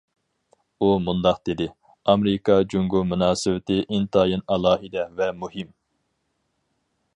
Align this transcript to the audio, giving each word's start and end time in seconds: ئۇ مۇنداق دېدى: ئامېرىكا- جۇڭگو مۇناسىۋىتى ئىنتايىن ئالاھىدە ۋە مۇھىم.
ئۇ 0.79 0.87
مۇنداق 1.07 1.41
دېدى: 1.49 1.67
ئامېرىكا- 2.13 2.57
جۇڭگو 2.75 3.03
مۇناسىۋىتى 3.11 3.79
ئىنتايىن 3.83 4.43
ئالاھىدە 4.55 5.07
ۋە 5.21 5.31
مۇھىم. 5.45 5.73